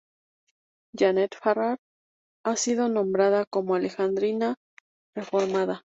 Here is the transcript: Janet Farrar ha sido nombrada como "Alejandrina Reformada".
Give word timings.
Janet 0.97 1.35
Farrar 1.39 1.77
ha 2.43 2.55
sido 2.55 2.89
nombrada 2.89 3.45
como 3.45 3.75
"Alejandrina 3.75 4.55
Reformada". 5.15 5.83